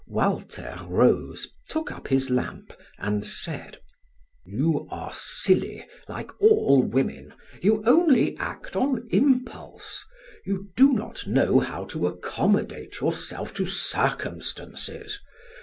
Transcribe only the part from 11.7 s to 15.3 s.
to accommodate yourself to circumstances.